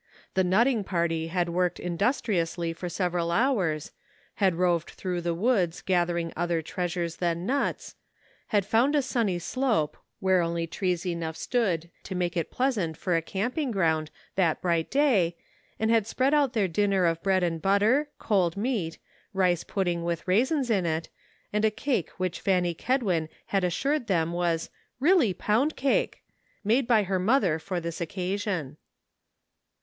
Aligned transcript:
The 0.33 0.43
nutting 0.43 0.83
party 0.83 1.27
had 1.27 1.49
worked 1.49 1.79
industriously 1.79 2.73
for 2.73 2.89
several 2.89 3.29
hours, 3.29 3.91
had 4.37 4.55
roved 4.55 4.89
through 4.89 5.21
the 5.21 5.35
woods 5.35 5.83
gathering 5.83 6.33
other 6.35 6.63
treas 6.63 6.95
ures 6.95 7.17
than 7.19 7.45
nuts, 7.45 7.93
had 8.47 8.65
found 8.65 8.95
a 8.95 9.03
sunny 9.03 9.37
slope 9.37 9.95
where 10.19 10.41
only 10.41 10.65
trees 10.65 11.05
enough 11.05 11.37
stood 11.37 11.91
to 12.01 12.15
make 12.15 12.35
it 12.35 12.49
pleasant 12.49 12.97
for 12.97 13.15
a 13.15 13.21
camping 13.21 13.69
ground 13.69 14.09
that 14.33 14.59
bright 14.59 14.89
day, 14.89 15.37
and 15.77 15.91
had 15.91 16.07
spread 16.07 16.33
out 16.33 16.53
their 16.53 16.67
dinner 16.67 17.05
of 17.05 17.21
bread 17.21 17.43
and 17.43 17.61
butter, 17.61 18.09
cold 18.17 18.57
meat, 18.57 18.97
rice 19.35 19.63
pudding 19.63 20.03
with 20.03 20.27
raisins 20.27 20.71
in 20.71 20.87
it, 20.87 21.09
and 21.53 21.63
a 21.63 21.69
cake 21.69 22.09
which 22.17 22.41
Fanny 22.41 22.73
Kedwin 22.73 23.29
had 23.45 23.63
assured 23.63 24.07
them 24.07 24.33
was" 24.33 24.71
really 24.99 25.31
pound 25.31 25.75
cake," 25.75 26.23
made 26.63 26.87
by 26.87 27.03
her 27.03 27.19
mother 27.19 27.59
for 27.59 27.79
this 27.79 28.01
occasion. 28.01 28.77